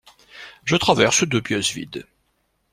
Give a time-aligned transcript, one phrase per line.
[0.65, 2.07] Je traverse deux pièces vides.